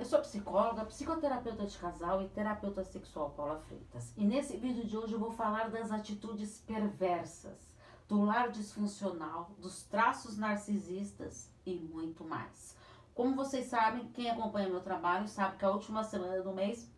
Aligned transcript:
eu 0.00 0.06
sou 0.06 0.18
psicóloga, 0.20 0.86
psicoterapeuta 0.86 1.66
de 1.66 1.76
casal 1.76 2.22
e 2.22 2.28
terapeuta 2.28 2.82
sexual 2.82 3.34
Paula 3.36 3.58
Freitas. 3.58 4.14
E 4.16 4.24
nesse 4.24 4.56
vídeo 4.56 4.86
de 4.86 4.96
hoje 4.96 5.12
eu 5.12 5.20
vou 5.20 5.30
falar 5.30 5.68
das 5.68 5.92
atitudes 5.92 6.58
perversas, 6.66 7.76
do 8.08 8.24
lar 8.24 8.48
disfuncional, 8.48 9.50
dos 9.58 9.82
traços 9.82 10.38
narcisistas 10.38 11.52
e 11.66 11.74
muito 11.74 12.24
mais. 12.24 12.74
Como 13.14 13.36
vocês 13.36 13.66
sabem, 13.66 14.08
quem 14.14 14.30
acompanha 14.30 14.70
meu 14.70 14.80
trabalho 14.80 15.28
sabe 15.28 15.58
que 15.58 15.66
a 15.66 15.70
última 15.70 16.02
semana 16.02 16.42
do 16.42 16.54
mês 16.54 16.90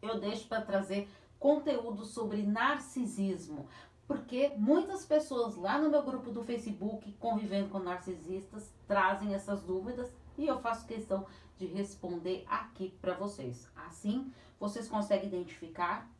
eu 0.00 0.18
deixo 0.18 0.48
para 0.48 0.62
trazer 0.62 1.10
conteúdo 1.38 2.06
sobre 2.06 2.42
narcisismo, 2.42 3.68
porque 4.06 4.54
muitas 4.56 5.04
pessoas 5.04 5.56
lá 5.56 5.78
no 5.78 5.90
meu 5.90 6.02
grupo 6.02 6.30
do 6.30 6.42
Facebook, 6.42 7.12
convivendo 7.20 7.68
com 7.68 7.80
narcisistas, 7.80 8.72
trazem 8.88 9.34
essas 9.34 9.62
dúvidas 9.62 10.10
e 10.38 10.46
eu 10.46 10.60
faço 10.60 10.86
questão 10.86 11.26
de 11.56 11.66
responder 11.66 12.44
aqui 12.48 12.96
para 13.00 13.14
vocês. 13.14 13.68
Assim, 13.74 14.32
vocês 14.58 14.88
conseguem 14.88 15.28
identificar 15.28 16.10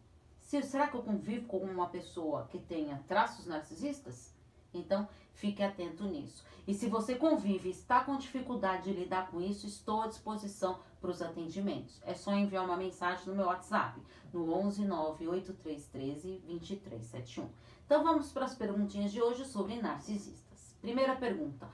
se 0.41 0.63
será 0.63 0.87
que 0.87 0.97
eu 0.97 1.03
convivo 1.03 1.47
com 1.47 1.59
uma 1.59 1.89
pessoa 1.89 2.47
que 2.51 2.59
tenha 2.59 3.03
traços 3.09 3.47
narcisistas? 3.47 4.33
Então, 4.73 5.09
fique 5.33 5.63
atento 5.63 6.05
nisso. 6.05 6.45
E 6.67 6.75
se 6.75 6.89
você 6.89 7.15
convive 7.15 7.69
e 7.69 7.73
está 7.73 8.05
com 8.05 8.17
dificuldade 8.17 8.85
de 8.85 8.93
lidar 8.93 9.31
com 9.31 9.41
isso, 9.41 9.67
estou 9.67 10.03
à 10.03 10.07
disposição 10.07 10.79
para 11.01 11.11
os 11.11 11.23
atendimentos. 11.23 12.01
É 12.05 12.15
só 12.15 12.33
enviar 12.33 12.65
uma 12.65 12.77
mensagem 12.77 13.27
no 13.27 13.35
meu 13.35 13.47
WhatsApp, 13.47 14.01
no 14.33 14.53
11 14.53 14.85
98313 14.85 16.43
2371. 16.47 17.49
Então, 17.85 18.05
vamos 18.05 18.31
para 18.31 18.45
as 18.45 18.55
perguntinhas 18.55 19.13
de 19.13 19.23
hoje 19.23 19.45
sobre 19.45 19.81
narcisistas. 19.81 20.77
Primeira 20.81 21.17
pergunta: 21.17 21.69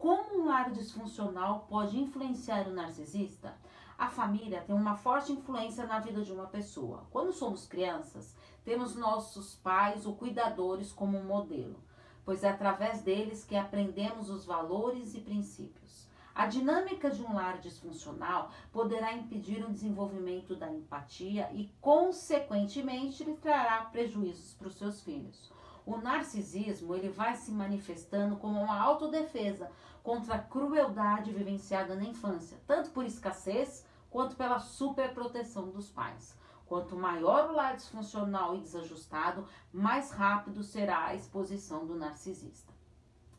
Como 0.00 0.40
um 0.40 0.46
lar 0.46 0.72
disfuncional 0.72 1.66
pode 1.68 1.96
influenciar 1.96 2.66
o 2.66 2.72
narcisista? 2.72 3.54
A 3.96 4.08
família 4.08 4.62
tem 4.62 4.74
uma 4.74 4.96
forte 4.96 5.30
influência 5.30 5.86
na 5.86 6.00
vida 6.00 6.22
de 6.22 6.32
uma 6.32 6.46
pessoa. 6.46 7.06
Quando 7.12 7.32
somos 7.32 7.66
crianças, 7.66 8.34
temos 8.64 8.96
nossos 8.96 9.54
pais 9.54 10.04
ou 10.04 10.16
cuidadores 10.16 10.90
como 10.90 11.16
um 11.16 11.24
modelo 11.24 11.76
pois 12.24 12.44
é 12.44 12.48
através 12.48 13.02
deles 13.02 13.44
que 13.44 13.56
aprendemos 13.56 14.30
os 14.30 14.44
valores 14.44 15.14
e 15.14 15.20
princípios. 15.20 16.08
A 16.32 16.46
dinâmica 16.46 17.10
de 17.10 17.22
um 17.22 17.34
lar 17.34 17.58
disfuncional 17.58 18.52
poderá 18.72 19.12
impedir 19.12 19.64
o 19.64 19.72
desenvolvimento 19.72 20.54
da 20.54 20.72
empatia 20.72 21.50
e, 21.52 21.70
consequentemente, 21.80 23.24
lhe 23.24 23.36
trará 23.36 23.84
prejuízos 23.86 24.54
para 24.54 24.68
os 24.68 24.76
seus 24.76 25.02
filhos. 25.02 25.50
O 25.86 25.96
narcisismo 25.96 26.94
ele 26.94 27.08
vai 27.08 27.36
se 27.36 27.50
manifestando 27.50 28.36
como 28.36 28.60
uma 28.60 28.80
autodefesa 28.80 29.70
contra 30.02 30.34
a 30.34 30.38
crueldade 30.38 31.32
vivenciada 31.32 31.94
na 31.94 32.04
infância, 32.04 32.58
tanto 32.66 32.90
por 32.90 33.04
escassez 33.04 33.84
quanto 34.10 34.36
pela 34.36 34.58
superproteção 34.58 35.70
dos 35.70 35.90
pais. 35.90 36.38
Quanto 36.66 36.96
maior 36.96 37.50
o 37.50 37.52
lar 37.52 37.74
disfuncional 37.74 38.54
e 38.54 38.60
desajustado, 38.60 39.46
mais 39.72 40.12
rápido 40.12 40.62
será 40.62 41.06
a 41.06 41.14
exposição 41.14 41.84
do 41.84 41.96
narcisista. 41.96 42.72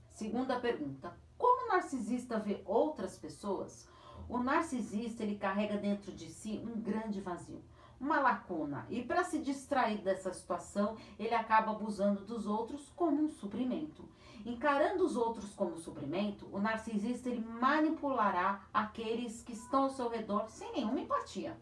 Segunda 0.10 0.60
pergunta: 0.60 1.16
como 1.38 1.66
o 1.66 1.70
narcisista 1.70 2.38
vê 2.38 2.62
outras 2.66 3.18
pessoas? 3.18 3.88
O 4.28 4.38
narcisista 4.38 5.24
ele 5.24 5.38
carrega 5.38 5.78
dentro 5.78 6.12
de 6.12 6.30
si 6.30 6.62
um 6.64 6.80
grande 6.80 7.22
vazio, 7.22 7.64
uma 8.02 8.20
lacuna, 8.20 8.86
e 8.90 9.02
para 9.02 9.24
se 9.24 9.40
distrair 9.40 10.00
dessa 10.00 10.34
situação, 10.34 10.98
ele 11.18 11.34
acaba 11.34 11.72
abusando 11.72 12.26
dos 12.26 12.46
outros 12.46 12.92
como 12.96 13.24
um 13.24 13.30
suprimento. 13.30 14.10
Encarando 14.46 15.06
os 15.06 15.16
outros 15.16 15.54
como 15.54 15.78
suprimento, 15.78 16.50
o 16.52 16.60
narcisista 16.60 17.30
ele 17.30 17.46
manipulará 17.46 18.62
aqueles 18.74 19.44
que 19.44 19.54
estão 19.54 19.84
ao 19.84 19.90
seu 19.92 20.10
redor 20.10 20.50
sem 20.50 20.72
nenhuma 20.74 21.00
empatia 21.00 21.56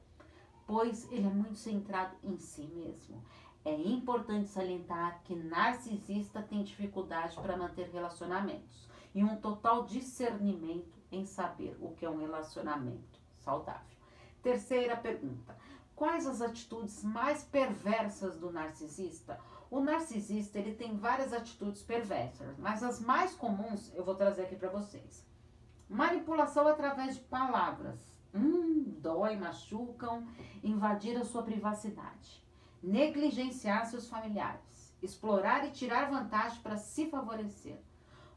pois 0.70 1.12
ele 1.12 1.26
é 1.26 1.32
muito 1.32 1.56
centrado 1.56 2.16
em 2.24 2.38
si 2.38 2.62
mesmo. 2.62 3.20
É 3.66 3.74
importante 3.74 4.50
salientar 4.50 5.20
que 5.24 5.36
narcisista 5.36 6.44
tem 6.44 6.62
dificuldade 6.62 7.36
para 7.38 7.58
manter 7.58 7.90
relacionamentos 7.90 8.88
e 9.16 9.24
um 9.24 9.36
total 9.38 9.86
discernimento 9.86 10.96
em 11.12 11.26
saber 11.26 11.76
o 11.82 11.90
que 11.96 12.06
é 12.06 12.10
um 12.10 12.20
relacionamento 12.20 13.20
saudável. 13.40 13.98
Terceira 14.44 14.96
pergunta: 14.96 15.58
quais 16.00 16.26
as 16.26 16.42
atitudes 16.42 17.04
mais 17.04 17.44
perversas 17.44 18.38
do 18.38 18.50
narcisista? 18.50 19.38
O 19.70 19.82
narcisista 19.82 20.58
ele 20.58 20.74
tem 20.74 20.96
várias 20.96 21.34
atitudes 21.34 21.82
perversas, 21.82 22.58
mas 22.58 22.82
as 22.82 23.02
mais 23.02 23.36
comuns 23.36 23.94
eu 23.94 24.06
vou 24.06 24.16
trazer 24.16 24.44
aqui 24.44 24.56
para 24.56 24.70
vocês. 24.70 25.26
Manipulação 25.90 26.66
através 26.70 27.16
de 27.16 27.22
palavras, 27.24 28.00
Hum, 28.34 28.96
dói, 29.02 29.36
machucam, 29.36 30.26
invadir 30.64 31.18
a 31.18 31.26
sua 31.26 31.44
privacidade, 31.44 32.42
negligenciar 32.82 33.86
seus 33.88 34.08
familiares, 34.08 34.96
explorar 35.02 35.68
e 35.68 35.72
tirar 35.72 36.10
vantagem 36.10 36.62
para 36.62 36.78
se 36.78 37.10
favorecer, 37.10 37.82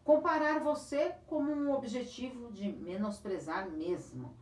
comparar 0.02 0.60
você 0.60 1.14
como 1.26 1.52
um 1.52 1.72
objetivo 1.72 2.50
de 2.50 2.72
menosprezar 2.72 3.70
mesmo, 3.70 4.34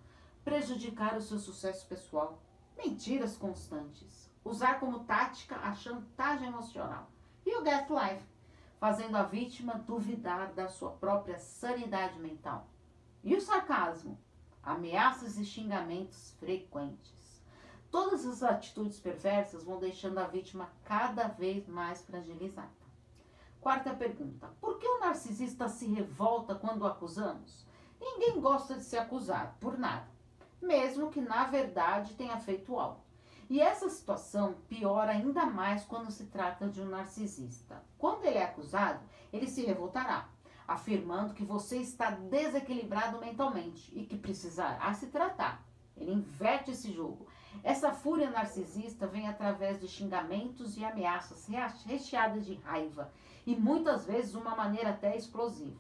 prejudicar 0.43 1.17
o 1.17 1.21
seu 1.21 1.39
sucesso 1.39 1.85
pessoal, 1.87 2.39
mentiras 2.83 3.37
constantes, 3.37 4.31
usar 4.45 4.81
como 4.81 5.05
tática 5.05 5.57
a 5.57 5.75
chantagem 5.75 6.49
emocional 6.49 7.11
e 7.45 7.57
o 7.57 7.63
gaslight, 7.63 8.25
fazendo 8.79 9.17
a 9.17 9.23
vítima 9.23 9.75
duvidar 9.75 10.53
da 10.55 10.69
sua 10.69 10.93
própria 10.93 11.39
sanidade 11.39 12.19
mental. 12.19 12.67
E 13.23 13.35
o 13.37 13.41
sarcasmo, 13.41 14.19
ameaças 14.63 15.37
e 15.37 15.45
xingamentos 15.45 16.35
frequentes. 16.39 17.43
Todas 17.91 18.25
as 18.25 18.43
atitudes 18.43 18.99
perversas 18.99 19.65
vão 19.65 19.79
deixando 19.79 20.19
a 20.19 20.27
vítima 20.27 20.71
cada 20.85 21.29
vez 21.29 21.67
mais 21.67 22.03
fragilizada. 22.03 22.71
Quarta 23.61 23.93
pergunta: 23.93 24.49
por 24.61 24.79
que 24.79 24.87
o 24.87 25.01
narcisista 25.01 25.69
se 25.69 25.87
revolta 25.87 26.55
quando 26.55 26.83
o 26.83 26.87
acusamos? 26.87 27.67
Ninguém 28.01 28.41
gosta 28.41 28.77
de 28.77 28.85
ser 28.85 28.99
acusado 28.99 29.55
por 29.61 29.79
nada, 29.79 30.09
mesmo 30.61 31.11
que 31.11 31.21
na 31.21 31.45
verdade 31.45 32.15
tenha 32.15 32.39
feito 32.39 32.79
algo. 32.79 33.01
E 33.49 33.61
essa 33.61 33.89
situação 33.89 34.55
piora 34.69 35.11
ainda 35.11 35.45
mais 35.45 35.85
quando 35.85 36.11
se 36.13 36.27
trata 36.27 36.69
de 36.69 36.81
um 36.81 36.89
narcisista. 36.89 37.83
Quando 37.99 38.25
ele 38.25 38.39
é 38.39 38.45
acusado, 38.45 39.01
ele 39.33 39.49
se 39.49 39.65
revoltará, 39.65 40.29
afirmando 40.69 41.35
que 41.35 41.45
você 41.45 41.79
está 41.79 42.11
desequilibrado 42.11 43.19
mentalmente 43.19 43.93
e 43.93 44.05
que 44.07 44.17
precisará 44.17 44.95
se 44.95 45.09
tratar. 45.09 45.65
Ele 45.97 46.13
inverte 46.13 46.71
esse 46.71 46.93
jogo. 46.93 47.27
Essa 47.65 47.93
fúria 47.93 48.31
narcisista 48.31 49.07
vem 49.07 49.29
através 49.29 49.81
de 49.81 49.89
xingamentos 49.89 50.77
e 50.77 50.85
ameaças 50.85 51.49
recheadas 51.85 52.47
de 52.47 52.55
raiva 52.55 53.13
e 53.45 53.57
muitas 53.57 54.07
vezes 54.07 54.35
uma 54.35 54.55
maneira 54.55 54.91
até 54.91 55.17
explosiva. 55.17 55.77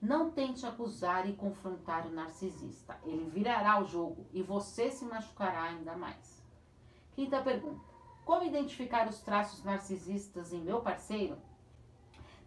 Não 0.00 0.30
tente 0.30 0.64
acusar 0.64 1.28
e 1.28 1.34
confrontar 1.34 2.06
o 2.06 2.10
narcisista. 2.10 2.98
Ele 3.04 3.28
virará 3.30 3.80
o 3.80 3.84
jogo 3.84 4.26
e 4.32 4.42
você 4.42 4.90
se 4.90 5.04
machucará 5.04 5.64
ainda 5.64 5.96
mais. 5.96 6.42
Quinta 7.12 7.42
pergunta: 7.42 7.84
Como 8.24 8.44
identificar 8.44 9.08
os 9.08 9.20
traços 9.20 9.64
narcisistas 9.64 10.52
em 10.52 10.60
meu 10.60 10.80
parceiro? 10.80 11.36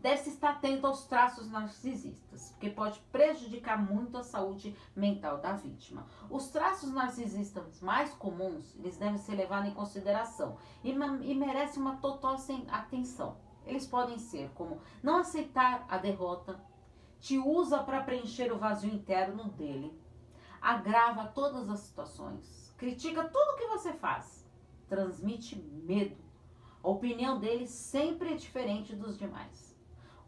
deve-se 0.02 0.32
estar 0.32 0.52
atento 0.52 0.88
aos 0.88 1.06
traços 1.06 1.50
narcisistas, 1.50 2.50
porque 2.52 2.70
pode 2.70 3.00
prejudicar 3.12 3.82
muito 3.82 4.18
a 4.18 4.24
saúde 4.24 4.76
mental 4.96 5.38
da 5.38 5.54
vítima. 5.54 6.06
Os 6.30 6.50
traços 6.50 6.92
narcisistas 6.92 7.80
mais 7.82 8.12
comuns, 8.16 8.76
eles 8.76 8.98
devem 8.98 9.18
ser 9.18 9.36
levados 9.36 9.70
em 9.70 9.74
consideração 9.74 10.58
e, 10.84 10.92
e 10.92 11.36
merecem 11.36 11.82
uma 11.82 11.98
total 11.98 12.36
atenção. 12.70 13.38
Eles 13.66 13.86
podem 13.86 14.18
ser 14.18 14.50
como 14.56 14.82
não 15.04 15.18
aceitar 15.18 15.86
a 15.88 15.98
derrota, 15.98 16.60
te 17.22 17.38
usa 17.38 17.82
para 17.84 18.04
preencher 18.04 18.52
o 18.52 18.58
vazio 18.58 18.94
interno 18.94 19.50
dele, 19.52 19.98
agrava 20.60 21.28
todas 21.28 21.70
as 21.70 21.80
situações, 21.80 22.74
critica 22.78 23.24
tudo 23.24 23.58
que 23.58 23.68
você 23.68 23.94
faz, 23.94 24.46
transmite 24.90 25.56
medo. 25.56 26.18
A 26.84 26.90
opinião 26.90 27.40
dele 27.40 27.66
sempre 27.68 28.34
é 28.34 28.36
diferente 28.36 28.96
dos 28.96 29.18
demais 29.18 29.72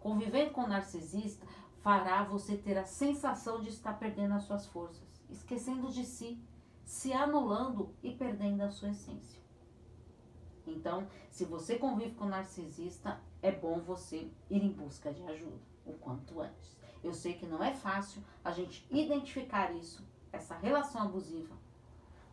Conviver 0.04 0.52
com 0.52 0.64
o 0.64 0.68
narcisista 0.68 1.48
fará 1.80 2.26
você 2.26 2.58
ter 2.58 2.78
a 2.78 2.84
sensação 2.84 3.62
de 3.62 3.70
estar 3.70 3.94
perdendo 3.94 4.34
as 4.34 4.44
suas 4.44 4.66
forças, 4.66 5.24
esquecendo 5.30 5.90
de 5.90 6.04
si, 6.04 6.38
se 6.84 7.14
anulando 7.14 7.96
e 8.04 8.12
perdendo 8.12 8.64
a 8.64 8.70
sua 8.70 8.90
essência. 8.90 9.42
Então, 10.68 11.08
se 11.32 11.46
você 11.46 11.78
convive 11.78 12.16
com 12.16 12.26
o 12.26 12.30
narcisista, 12.30 13.18
é 13.42 13.50
bom 13.50 13.80
você 13.80 14.30
ir 14.50 14.62
em 14.62 14.74
busca 14.74 15.14
de 15.14 15.24
ajuda 15.24 15.62
o 15.86 15.94
quanto 15.94 16.42
antes. 16.42 16.78
Eu 17.04 17.14
sei 17.14 17.34
que 17.34 17.46
não 17.46 17.64
é 17.64 17.74
fácil 17.74 18.24
a 18.44 18.52
gente 18.52 18.88
identificar 18.90 19.74
isso, 19.74 20.06
essa 20.32 20.56
relação 20.58 21.04
abusiva, 21.04 21.56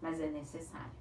mas 0.01 0.21
é 0.21 0.31
necessário. 0.31 0.93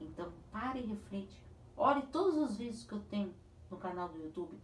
Então, 0.00 0.32
pare 0.52 0.80
e 0.80 0.86
reflete. 0.86 1.42
Olhe 1.76 2.02
todos 2.06 2.36
os 2.36 2.56
vídeos 2.56 2.84
que 2.84 2.92
eu 2.92 3.00
tenho 3.00 3.34
no 3.70 3.76
canal 3.76 4.08
do 4.08 4.18
YouTube 4.18 4.60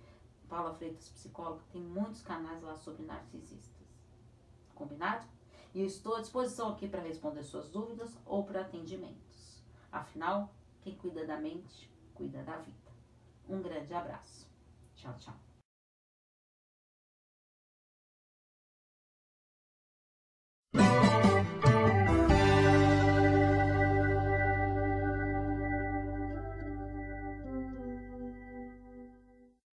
Paula 0.51 0.75
Freitas 0.75 1.09
Psicóloga 1.11 1.62
tem 1.73 1.81
muitos 1.81 2.23
canais 2.23 2.61
lá 2.61 2.77
sobre 2.77 3.05
narcisistas. 3.05 3.87
Combinado? 4.75 5.25
E 5.73 5.81
eu 5.81 5.87
estou 5.87 6.17
à 6.17 6.21
disposição 6.21 6.71
aqui 6.73 6.89
para 6.89 7.01
responder 7.01 7.45
suas 7.45 7.71
dúvidas 7.71 8.19
ou 8.27 8.45
para 8.45 8.63
atendimentos. 8.63 9.63
Afinal, 9.93 10.53
quem 10.83 10.97
cuida 10.97 11.25
da 11.25 11.39
mente, 11.39 11.89
cuida 12.15 12.43
da 12.43 12.56
vida. 12.56 12.91
Um 13.49 13.63
grande 13.63 13.95
abraço. 13.95 14.49
Tchau, 14.97 15.15
tchau. 15.19 15.50